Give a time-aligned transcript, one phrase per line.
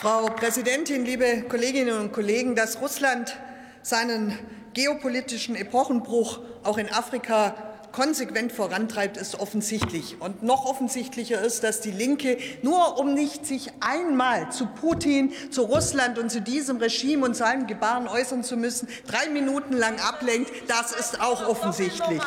[0.00, 2.54] Frau Präsidentin, liebe Kolleginnen und Kollegen!
[2.54, 3.36] Dass Russland
[3.82, 4.38] seinen
[4.72, 7.54] geopolitischen Epochenbruch auch in Afrika
[7.92, 10.16] konsequent vorantreibt, ist offensichtlich.
[10.18, 15.64] Und noch offensichtlicher ist, dass die Linke, nur um nicht sich einmal zu Putin, zu
[15.64, 20.50] Russland und zu diesem Regime und seinem Gebaren äußern zu müssen, drei Minuten lang ablenkt.
[20.66, 22.22] Das ist auch offensichtlich.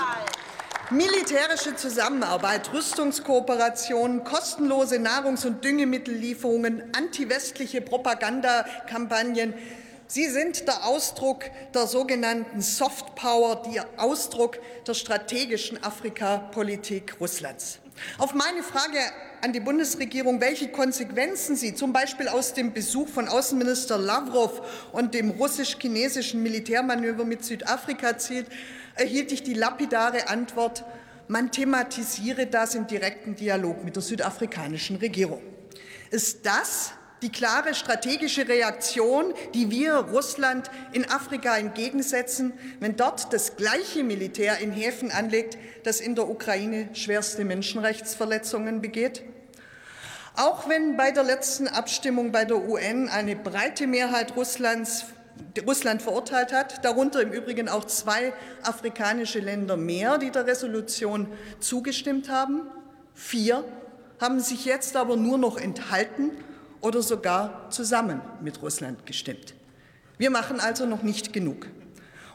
[0.94, 9.56] Militärische Zusammenarbeit, Rüstungskooperationen, kostenlose Nahrungs- und Düngemittellieferungen, antiwestliche Propagandakampagnen,
[10.06, 17.79] Sie sind der Ausdruck der sogenannten Soft Power, der Ausdruck der strategischen Afrikapolitik Russlands.
[18.18, 18.97] Auf meine Frage
[19.42, 24.61] an die Bundesregierung, welche Konsequenzen sie zum Beispiel aus dem Besuch von Außenminister Lavrov
[24.92, 28.46] und dem russisch-chinesischen Militärmanöver mit Südafrika zieht,
[28.96, 30.86] erhielt ich die lapidare Antwort,
[31.28, 35.42] man thematisiere das im direkten Dialog mit der südafrikanischen Regierung.
[36.09, 43.56] Ist das die klare strategische Reaktion, die wir Russland in Afrika entgegensetzen, wenn dort das
[43.56, 49.23] gleiche Militär in Häfen anlegt, das in der Ukraine schwerste Menschenrechtsverletzungen begeht?
[50.36, 55.05] Auch wenn bei der letzten Abstimmung bei der UN eine breite Mehrheit Russlands
[55.66, 58.33] Russland verurteilt hat, darunter im Übrigen auch zwei
[58.64, 61.28] afrikanische Länder mehr, die der Resolution
[61.59, 62.67] zugestimmt haben.
[63.14, 63.64] Vier
[64.20, 66.31] haben sich jetzt aber nur noch enthalten
[66.84, 69.56] oder sogar zusammen mit Russland gestimmt.
[70.17, 71.67] Wir machen also noch nicht genug.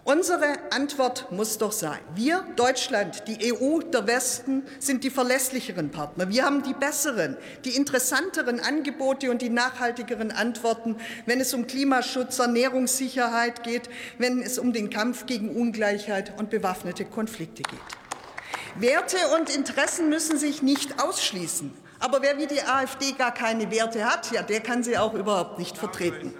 [0.04, 6.30] Unsere Antwort muss doch sein, wir, Deutschland, die EU, der Westen, sind die verlässlicheren Partner.
[6.30, 12.38] Wir haben die besseren, die interessanteren Angebote und die nachhaltigeren Antworten, wenn es um Klimaschutz,
[12.38, 17.78] Ernährungssicherheit geht, wenn es um den Kampf gegen Ungleichheit und bewaffnete Konflikte geht.
[18.80, 21.70] Werte und Interessen müssen sich nicht ausschließen.
[22.00, 25.58] Aber wer wie die AfD gar keine Werte hat, ja, der kann sie auch überhaupt
[25.58, 26.34] nicht vertreten.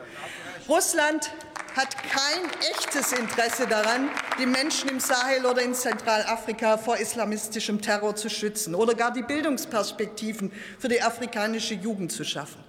[0.69, 1.33] Russland
[1.77, 4.09] hat kein echtes Interesse daran,
[4.41, 9.23] die Menschen im Sahel oder in Zentralafrika vor islamistischem Terror zu schützen oder gar die
[9.23, 12.63] Bildungsperspektiven für die afrikanische Jugend zu schaffen.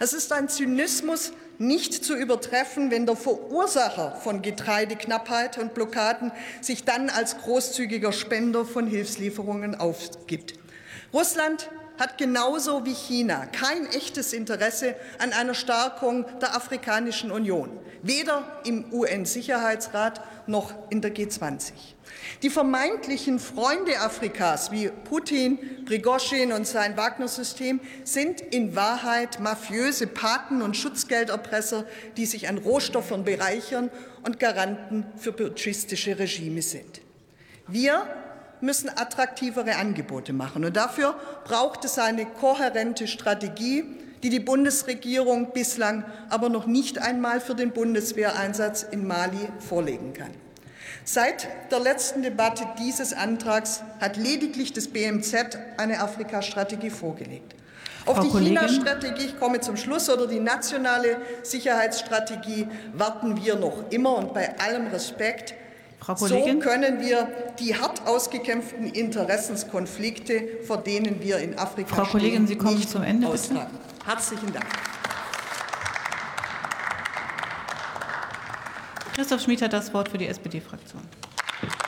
[0.00, 6.84] Es ist ein Zynismus nicht zu übertreffen, wenn der Verursacher von Getreideknappheit und Blockaden sich
[6.84, 10.54] dann als großzügiger Spender von Hilfslieferungen aufgibt.
[11.12, 17.70] Russland hat genauso wie China kein echtes Interesse an einer Stärkung der Afrikanischen Union,
[18.02, 21.72] weder im UN-Sicherheitsrat noch in der G20.
[22.42, 30.62] Die vermeintlichen Freunde Afrikas wie Putin, Prigozhin und sein Wagner-System sind in Wahrheit mafiöse Paten
[30.62, 31.84] und Schutzgelderpresser,
[32.16, 33.90] die sich an Rohstoffen bereichern
[34.24, 37.00] und Garanten für putschistische Regime sind.
[37.66, 38.06] Wir
[38.60, 40.64] müssen attraktivere Angebote machen.
[40.64, 41.14] Und dafür
[41.44, 43.84] braucht es eine kohärente Strategie,
[44.22, 50.30] die die Bundesregierung bislang aber noch nicht einmal für den Bundeswehreinsatz in Mali vorlegen kann.
[51.04, 57.54] Seit der letzten Debatte dieses Antrags hat lediglich das BMZ eine Afrika-Strategie vorgelegt.
[58.04, 64.16] Auf die China-Strategie, ich komme zum Schluss, oder die nationale Sicherheitsstrategie warten wir noch immer.
[64.16, 65.54] Und bei allem Respekt,
[66.00, 66.60] Frau Kollegin.
[66.60, 67.28] So können wir
[67.58, 73.28] die hart ausgekämpften Interessenskonflikte, vor denen wir in Afrika Frau Kollegin, Sie kommen zum Ende,
[73.28, 73.70] austragen.
[73.72, 74.06] Bitte.
[74.10, 74.66] Herzlichen Dank.
[79.14, 81.02] Christoph Schmid hat das Wort für die SPD-Fraktion.